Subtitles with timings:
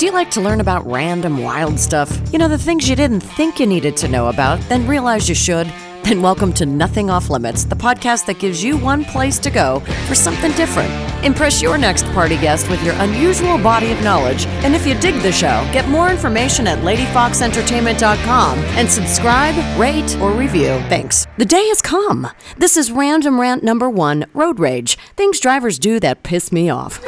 [0.00, 2.10] Do you like to learn about random wild stuff?
[2.32, 5.34] You know, the things you didn't think you needed to know about, then realize you
[5.34, 5.70] should?
[6.04, 9.80] Then welcome to Nothing Off Limits, the podcast that gives you one place to go
[10.08, 10.90] for something different.
[11.22, 14.46] Impress your next party guest with your unusual body of knowledge.
[14.64, 20.32] And if you dig the show, get more information at ladyfoxentertainment.com and subscribe, rate, or
[20.32, 20.78] review.
[20.88, 21.26] Thanks.
[21.36, 22.26] The day has come.
[22.56, 27.04] This is Random Rant number one Road Rage Things drivers do that piss me off.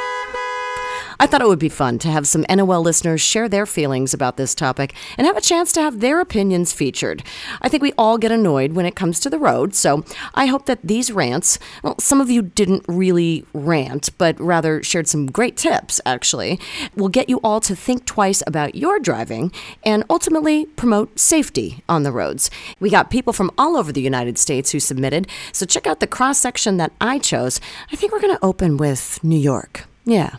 [1.23, 4.37] I thought it would be fun to have some NOL listeners share their feelings about
[4.37, 7.23] this topic and have a chance to have their opinions featured.
[7.61, 10.05] I think we all get annoyed when it comes to the road, so
[10.35, 15.07] I hope that these rants, well, some of you didn't really rant, but rather shared
[15.07, 16.59] some great tips, actually,
[16.97, 19.53] will get you all to think twice about your driving
[19.85, 22.51] and ultimately promote safety on the roads.
[22.81, 26.09] We got people from all over the United States who submitted, so check out the
[26.09, 27.61] cross section that I chose.
[27.93, 29.85] I think we're going to open with New York.
[30.05, 30.39] Yeah.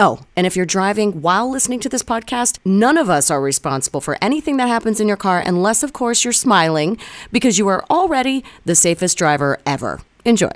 [0.00, 4.00] Oh, and if you're driving while listening to this podcast, none of us are responsible
[4.00, 6.98] for anything that happens in your car unless, of course, you're smiling
[7.30, 10.00] because you are already the safest driver ever.
[10.24, 10.50] Enjoy.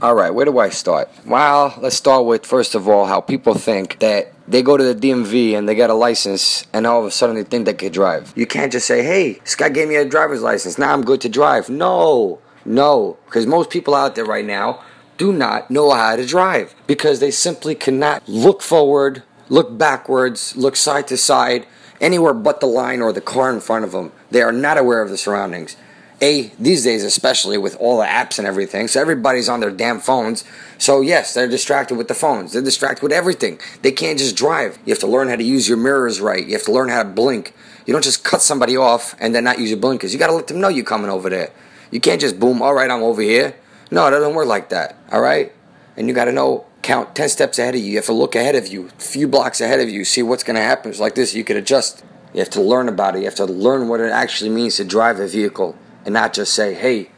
[0.00, 1.08] All right, where do I start?
[1.24, 4.96] Well, let's start with first of all how people think that they go to the
[4.96, 7.92] DMV and they get a license and all of a sudden they think they can
[7.92, 8.32] drive.
[8.34, 11.20] You can't just say, hey, this guy gave me a driver's license, now I'm good
[11.20, 11.70] to drive.
[11.70, 14.82] No, no, because most people out there right now
[15.18, 20.76] do not know how to drive because they simply cannot look forward, look backwards, look
[20.76, 21.66] side to side,
[22.00, 24.12] anywhere but the line or the car in front of them.
[24.30, 25.76] They are not aware of the surroundings.
[26.20, 29.98] A, these days, especially with all the apps and everything, so everybody's on their damn
[29.98, 30.44] phones.
[30.78, 32.52] So, yes, they're distracted with the phones.
[32.52, 33.58] They're distracted with everything.
[33.82, 34.78] They can't just drive.
[34.84, 36.46] You have to learn how to use your mirrors right.
[36.46, 37.54] You have to learn how to blink.
[37.86, 40.12] You don't just cut somebody off and then not use your blinkers.
[40.12, 41.50] You got to let them know you're coming over there.
[41.90, 43.56] You can't just boom, all right, I'm over here.
[43.92, 44.96] No, it doesn't work like that.
[45.12, 45.52] All right?
[45.98, 47.90] And you got to know, count 10 steps ahead of you.
[47.90, 50.42] You have to look ahead of you, a few blocks ahead of you, see what's
[50.42, 50.90] going to happen.
[50.90, 51.34] It's like this.
[51.34, 52.02] You could adjust.
[52.32, 53.18] You have to learn about it.
[53.18, 55.76] You have to learn what it actually means to drive a vehicle
[56.06, 57.10] and not just say, hey,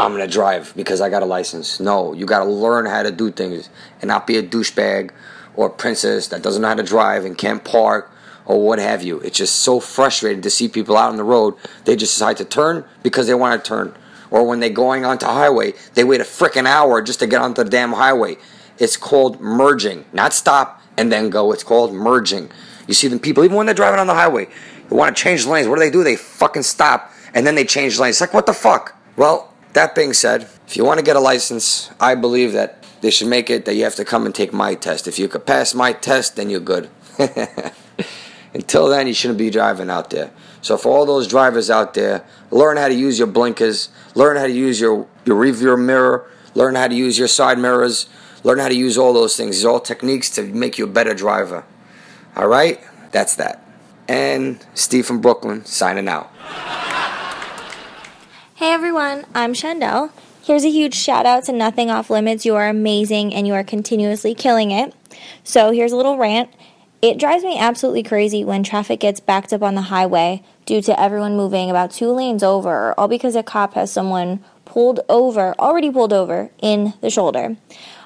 [0.00, 1.78] I'm going to drive because I got a license.
[1.78, 5.10] No, you got to learn how to do things and not be a douchebag
[5.54, 8.10] or a princess that doesn't know how to drive and can't park
[8.44, 9.20] or what have you.
[9.20, 11.54] It's just so frustrating to see people out on the road.
[11.84, 13.94] They just decide to turn because they want to turn
[14.30, 17.64] or when they're going onto highway, they wait a freaking hour just to get onto
[17.64, 18.36] the damn highway.
[18.78, 21.52] It's called merging, not stop and then go.
[21.52, 22.50] It's called merging.
[22.86, 24.48] You see them people, even when they're driving on the highway,
[24.88, 25.68] they want to change lanes.
[25.68, 26.04] What do they do?
[26.04, 28.14] They fucking stop and then they change lanes.
[28.14, 28.96] It's like, what the fuck?
[29.16, 33.10] Well, that being said, if you want to get a license, I believe that they
[33.10, 35.06] should make it that you have to come and take my test.
[35.06, 36.90] If you could pass my test, then you're good.
[38.54, 40.30] Until then, you shouldn't be driving out there.
[40.60, 44.46] So for all those drivers out there, learn how to use your blinkers, learn how
[44.46, 48.08] to use your, your rear mirror, learn how to use your side mirrors,
[48.44, 49.56] learn how to use all those things.
[49.56, 51.64] These all techniques to make you a better driver.
[52.36, 52.80] All right?
[53.12, 53.64] That's that.
[54.08, 56.30] And Steve from Brooklyn signing out.
[58.56, 60.10] Hey everyone, I'm Chandel.
[60.42, 62.44] Here's a huge shout out to Nothing Off Limits.
[62.44, 64.94] You are amazing and you are continuously killing it.
[65.44, 66.50] So here's a little rant.
[67.00, 71.00] It drives me absolutely crazy when traffic gets backed up on the highway due to
[71.00, 75.92] everyone moving about two lanes over, all because a cop has someone pulled over, already
[75.92, 77.56] pulled over, in the shoulder.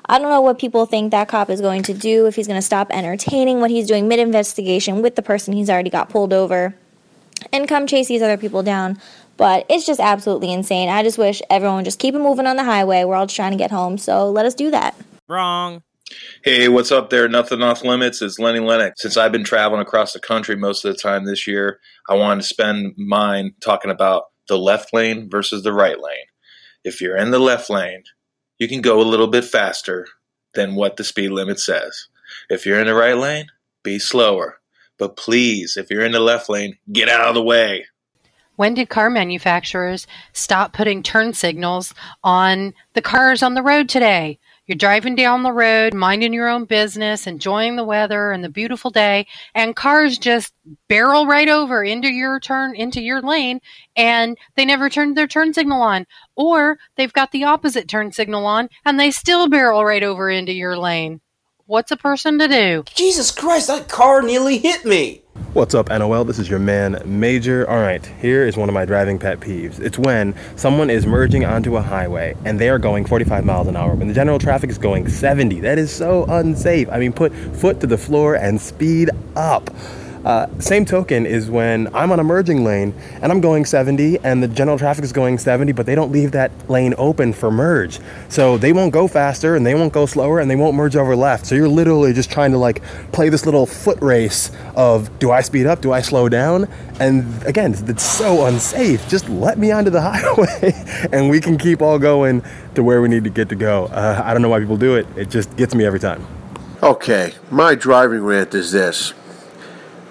[0.07, 2.59] I don't know what people think that cop is going to do, if he's going
[2.59, 6.35] to stop entertaining what he's doing mid investigation with the person he's already got pulled
[6.35, 6.75] over
[7.51, 9.01] and come chase these other people down.
[9.39, 10.91] But it's just absolutely insane.
[10.91, 13.05] I just wish everyone would just keep it moving on the highway.
[13.05, 14.95] We're all just trying to get home, so let us do that.
[15.29, 15.83] Wrong.
[16.45, 17.29] Hey, what's up there?
[17.29, 18.21] Nothing off limits.
[18.21, 19.03] It's Lenny Lennox.
[19.03, 22.43] Since I've been traveling across the country most of the time this year, I wanted
[22.43, 26.27] to spend mine talking about the left lane versus the right lane.
[26.85, 28.03] If you're in the left lane,
[28.59, 30.07] you can go a little bit faster
[30.55, 32.09] than what the speed limit says.
[32.51, 33.47] If you're in the right lane,
[33.83, 34.59] be slower.
[34.99, 37.87] But please, if you're in the left lane, get out of the way.
[38.57, 44.39] When did car manufacturers stop putting turn signals on the cars on the road today?
[44.73, 48.91] You're driving down the road, minding your own business, enjoying the weather and the beautiful
[48.91, 50.55] day, and cars just
[50.89, 53.61] barrel right over into your turn, into your lane,
[53.97, 56.07] and they never turned their turn signal on.
[56.37, 60.55] Or they've got the opposite turn signal on, and they still barrel right over into
[60.55, 61.21] your lane.
[61.67, 62.83] What's a person to do?
[62.93, 65.23] Jesus Christ, that car nearly hit me.
[65.53, 66.25] What's up, NOL?
[66.25, 67.69] This is your man, Major.
[67.71, 69.79] All right, here is one of my driving pet peeves.
[69.79, 73.77] It's when someone is merging onto a highway and they are going 45 miles an
[73.77, 75.61] hour when the general traffic is going 70.
[75.61, 76.89] That is so unsafe.
[76.91, 79.71] I mean, put foot to the floor and speed up.
[80.25, 84.43] Uh, same token is when I'm on a merging lane and I'm going 70 and
[84.43, 87.99] the general traffic is going 70, but they don't leave that lane open for merge.
[88.29, 91.17] So they won't go faster and they won't go slower and they won't merge over
[91.17, 91.47] left.
[91.47, 92.83] So you're literally just trying to like
[93.13, 95.81] play this little foot race of do I speed up?
[95.81, 96.69] Do I slow down?
[97.01, 99.09] And again, it's so unsafe.
[99.09, 100.73] Just let me onto the highway
[101.13, 102.43] and we can keep all going
[102.75, 103.87] to where we need to get to go.
[103.87, 105.07] Uh, I don't know why people do it.
[105.17, 106.25] It just gets me every time.
[106.83, 109.15] Okay, my driving rant is this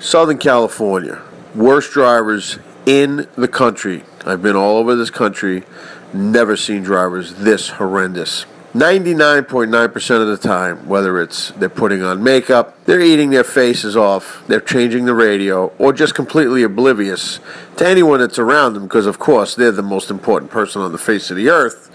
[0.02, 1.22] Southern California,
[1.54, 2.58] worst drivers
[2.88, 4.04] in the country.
[4.26, 5.62] I've been all over this country,
[6.12, 8.48] never seen drivers this horrendous.
[8.74, 14.44] 99.9% of the time, whether it's they're putting on makeup, they're eating their faces off,
[14.48, 17.40] they're changing the radio, or just completely oblivious
[17.78, 20.98] to anyone that's around them because, of course, they're the most important person on the
[20.98, 21.92] face of the earth.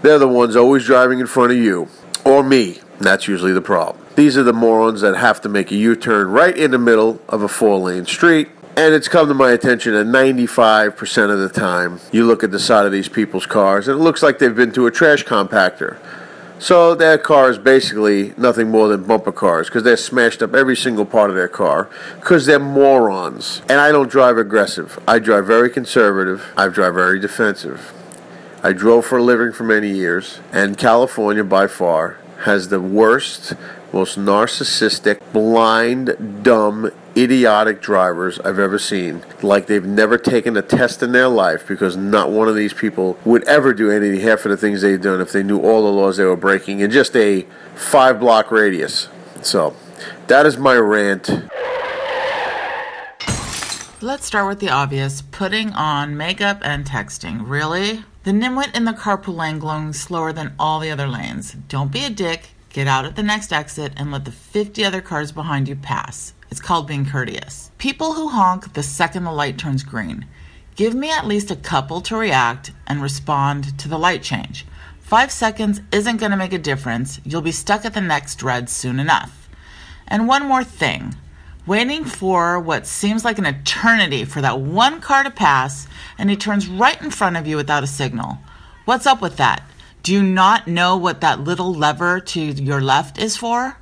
[0.00, 1.88] They're the ones always driving in front of you,
[2.24, 2.78] or me.
[2.98, 4.04] That's usually the problem.
[4.16, 7.20] These are the morons that have to make a U turn right in the middle
[7.28, 8.48] of a four lane street.
[8.76, 12.58] And it's come to my attention that 95% of the time, you look at the
[12.58, 15.98] side of these people's cars and it looks like they've been to a trash compactor.
[16.58, 20.76] So their car is basically nothing more than bumper cars because they're smashed up every
[20.76, 23.60] single part of their car because they're morons.
[23.68, 24.98] And I don't drive aggressive.
[25.06, 26.46] I drive very conservative.
[26.56, 27.92] I drive very defensive.
[28.62, 33.54] I drove for a living for many years, and California by far has the worst,
[33.92, 39.24] most narcissistic, blind, dumb, idiotic drivers I've ever seen.
[39.42, 43.18] Like they've never taken a test in their life because not one of these people
[43.24, 45.92] would ever do any half of the things they've done if they knew all the
[45.92, 49.08] laws they were breaking in just a five block radius.
[49.42, 49.74] So
[50.26, 51.30] that is my rant.
[54.02, 57.48] Let's start with the obvious putting on makeup and texting.
[57.48, 58.04] Really?
[58.26, 61.52] The nimwit in the carpool lane glowing slower than all the other lanes.
[61.68, 65.00] Don't be a dick, get out at the next exit, and let the 50 other
[65.00, 66.34] cars behind you pass.
[66.50, 67.70] It's called being courteous.
[67.78, 70.26] People who honk the second the light turns green.
[70.74, 74.66] Give me at least a couple to react and respond to the light change.
[74.98, 77.20] Five seconds isn't going to make a difference.
[77.24, 79.48] You'll be stuck at the next red soon enough.
[80.08, 81.14] And one more thing
[81.66, 86.36] waiting for what seems like an eternity for that one car to pass, and he
[86.36, 88.38] turns right in front of you without a signal.
[88.84, 89.68] What's up with that?
[90.02, 93.76] Do you not know what that little lever to your left is for?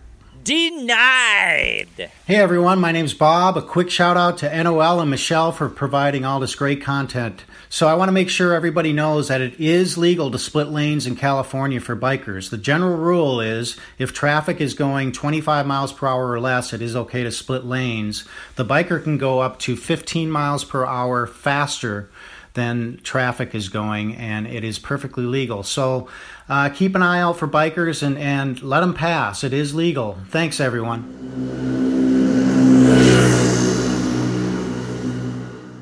[0.44, 2.10] Denied.
[2.26, 3.56] Hey everyone, my name's Bob.
[3.56, 7.46] A quick shout out to NOL and Michelle for providing all this great content.
[7.70, 11.06] So, I want to make sure everybody knows that it is legal to split lanes
[11.06, 12.50] in California for bikers.
[12.50, 16.82] The general rule is if traffic is going 25 miles per hour or less, it
[16.82, 18.28] is okay to split lanes.
[18.56, 22.10] The biker can go up to 15 miles per hour faster
[22.54, 25.62] than traffic is going, and it is perfectly legal.
[25.62, 26.08] So
[26.48, 29.44] uh, keep an eye out for bikers and, and let them pass.
[29.44, 30.18] It is legal.
[30.28, 31.10] Thanks, everyone.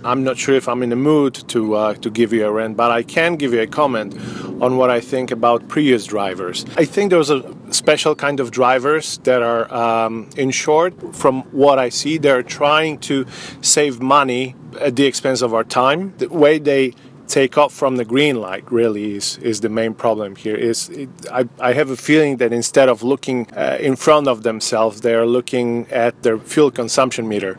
[0.05, 2.77] I'm not sure if I'm in the mood to uh, to give you a rant,
[2.77, 4.15] but I can give you a comment
[4.61, 6.67] on what I think about Prius drivers.
[6.77, 11.79] I think there's a special kind of drivers that are, um, in short, from what
[11.79, 13.27] I see, they're trying to
[13.61, 16.15] save money at the expense of our time.
[16.19, 16.95] The way they
[17.33, 20.55] take off from the green light really is, is the main problem here.
[20.55, 24.43] Is it, I, I have a feeling that instead of looking uh, in front of
[24.43, 27.57] themselves they're looking at their fuel consumption meter.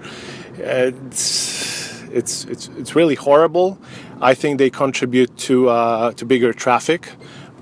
[0.60, 3.80] Uh, it's, it's, it's, it's really horrible.
[4.22, 7.10] I think they contribute to, uh, to bigger traffic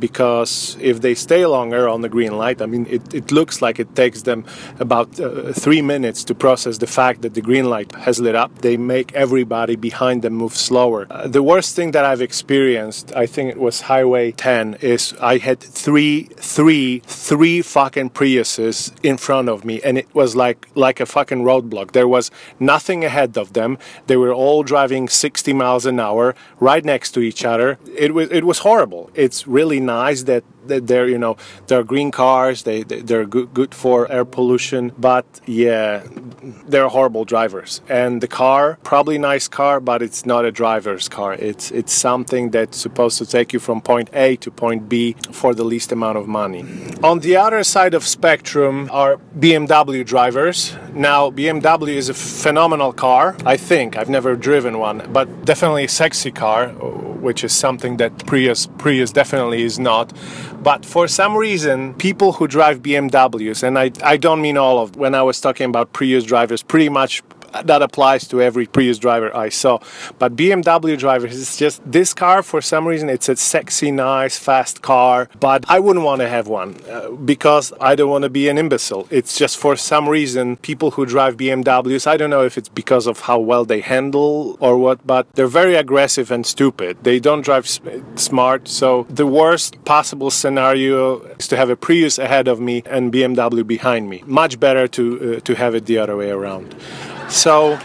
[0.01, 3.79] because if they stay longer on the green light, I mean, it, it looks like
[3.79, 4.43] it takes them
[4.79, 8.51] about uh, three minutes to process the fact that the green light has lit up.
[8.67, 11.07] They make everybody behind them move slower.
[11.09, 15.37] Uh, the worst thing that I've experienced, I think it was Highway 10, is I
[15.37, 20.99] had three, three, three fucking Priuses in front of me, and it was like like
[20.99, 21.91] a fucking roadblock.
[21.91, 23.77] There was nothing ahead of them.
[24.07, 27.77] They were all driving 60 miles an hour right next to each other.
[27.95, 29.11] It was it was horrible.
[29.13, 30.43] It's really nice that,
[30.87, 31.35] they're you know
[31.67, 36.03] they're green cars they, they are good, good for air pollution but yeah
[36.67, 37.81] they're horrible drivers.
[37.89, 41.33] And the car probably nice car but it's not a driver's car.
[41.33, 45.53] It's it's something that's supposed to take you from point A to point B for
[45.53, 46.63] the least amount of money.
[47.03, 50.75] On the other side of spectrum are BMW drivers.
[50.93, 53.97] Now BMW is a phenomenal car I think.
[53.97, 56.61] I've never driven one but definitely a sexy car
[57.21, 60.13] which is something that Prius Prius definitely is not.
[60.61, 64.95] But for some reason, people who drive BMWs, and I, I don't mean all of,
[64.95, 67.23] when I was talking about Prius drivers, pretty much
[67.63, 69.79] that applies to every Prius driver I saw.
[70.19, 74.81] But BMW drivers, it's just this car for some reason it's a sexy, nice, fast
[74.81, 78.49] car, but I wouldn't want to have one uh, because I don't want to be
[78.49, 79.07] an imbecile.
[79.09, 83.07] It's just for some reason people who drive BMWs, I don't know if it's because
[83.07, 87.03] of how well they handle or what, but they're very aggressive and stupid.
[87.03, 87.67] They don't drive
[88.15, 88.67] smart.
[88.67, 93.65] So the worst possible scenario is to have a Prius ahead of me and BMW
[93.65, 94.23] behind me.
[94.25, 96.75] Much better to uh, to have it the other way around.
[97.41, 97.79] So,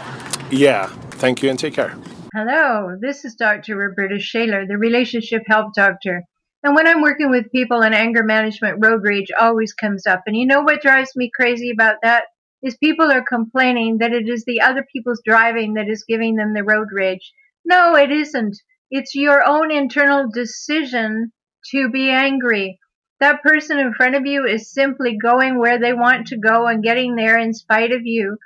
[0.51, 1.97] yeah, thank you and take care.
[2.31, 3.75] Hello, this is Dr.
[3.75, 6.21] Roberta Shaler, the relationship help doctor.
[6.61, 10.21] And when I'm working with people in anger management, road rage always comes up.
[10.27, 12.25] And you know what drives me crazy about that?
[12.61, 16.53] Is people are complaining that it is the other people's driving that is giving them
[16.53, 17.33] the road rage.
[17.65, 18.55] No, it isn't.
[18.91, 21.31] It's your own internal decision
[21.71, 22.77] to be angry.
[23.19, 26.83] That person in front of you is simply going where they want to go and
[26.83, 28.37] getting there in spite of you.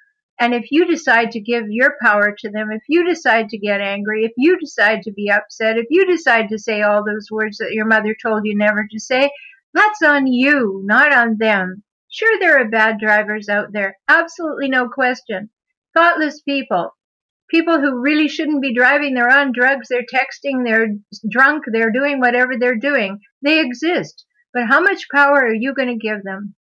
[0.42, 3.80] And if you decide to give your power to them, if you decide to get
[3.80, 7.60] angry, if you decide to be upset, if you decide to say all those words
[7.60, 9.30] that your mother told you never to say,
[9.76, 11.84] that's on you, not on them.
[12.10, 14.00] Sure, there are bad drivers out there.
[14.08, 15.52] Absolutely no question.
[15.94, 16.90] Thoughtless people.
[17.52, 19.14] People who really shouldn't be driving.
[19.14, 19.90] They're on drugs.
[19.90, 20.66] They're texting.
[20.66, 20.88] They're
[21.30, 21.66] drunk.
[21.68, 23.20] They're doing whatever they're doing.
[23.44, 24.26] They exist.
[24.56, 26.56] But how much power are you going to give them?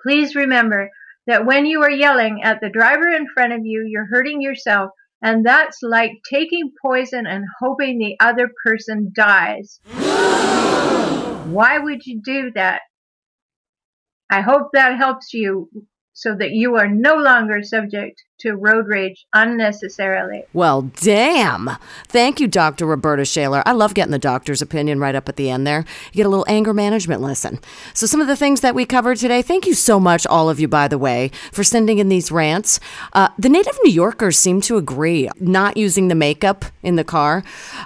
[0.00, 0.90] Please remember
[1.28, 4.90] that when you are yelling at the driver in front of you, you're hurting yourself.
[5.22, 9.78] And that's like taking poison and hoping the other person dies.
[11.52, 12.80] Why would you do that?
[14.30, 15.70] I hope that helps you
[16.14, 20.44] so that you are no longer subject to road rage unnecessarily.
[20.52, 21.70] Well, damn.
[22.06, 22.86] Thank you, Dr.
[22.86, 23.62] Roberta Shaler.
[23.66, 25.84] I love getting the doctor's opinion right up at the end there.
[26.12, 27.58] You get a little anger management lesson.
[27.94, 30.60] So, some of the things that we covered today, thank you so much, all of
[30.60, 32.80] you, by the way, for sending in these rants.
[33.12, 35.28] Uh, the native New Yorkers seem to agree.
[35.40, 37.42] Not using the makeup in the car,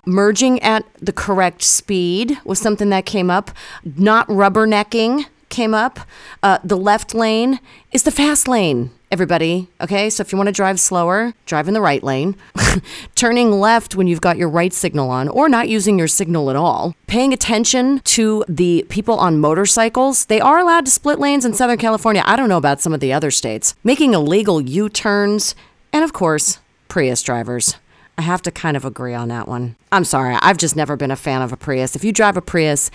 [0.07, 3.51] merging at the correct speed was something that came up,
[3.85, 6.01] not rubbernecking came up.
[6.43, 7.61] Uh, the left lane
[7.93, 9.69] is the fast lane, everybody.
[9.81, 12.35] Okay, so if you want to drive slower, drive in the right lane.
[13.15, 16.57] Turning left when you've got your right signal on, or not using your signal at
[16.57, 16.97] all.
[17.07, 20.25] Paying attention to the people on motorcycles.
[20.25, 22.23] They are allowed to split lanes in Southern California.
[22.25, 23.75] I don't know about some of the other states.
[23.85, 25.55] Making illegal U turns.
[25.93, 27.77] And of course, Prius drivers.
[28.19, 29.75] I have to kind of agree on that one.
[29.91, 31.97] I'm sorry, I've just never been a fan of a Prius.
[31.97, 32.91] If you drive a Prius,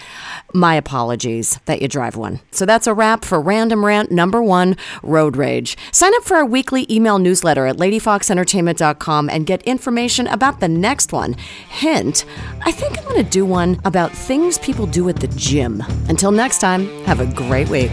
[0.54, 2.40] my apologies that you drive one.
[2.52, 5.76] So that's a wrap for Random Rant number one, Road Rage.
[5.92, 11.12] Sign up for our weekly email newsletter at ladyfoxentertainment.com and get information about the next
[11.12, 11.34] one.
[11.68, 12.24] Hint,
[12.62, 15.84] I think I'm going to do one about things people do at the gym.
[16.10, 17.92] Until next time, have a great week.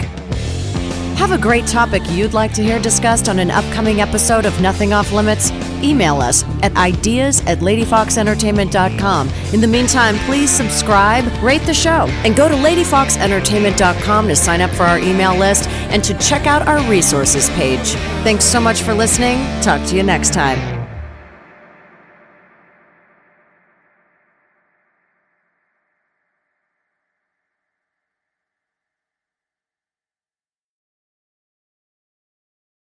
[1.16, 4.92] Have a great topic you'd like to hear discussed on an upcoming episode of Nothing
[4.92, 5.50] Off Limits?
[5.82, 9.28] Email us at ideas at ladyfoxentertainment.com.
[9.52, 14.70] In the meantime, please subscribe, rate the show, and go to ladyfoxentertainment.com to sign up
[14.70, 17.92] for our email list and to check out our resources page.
[18.24, 19.38] Thanks so much for listening.
[19.62, 20.73] Talk to you next time.